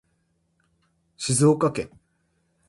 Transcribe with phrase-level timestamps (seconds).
[1.15, 1.91] 静岡県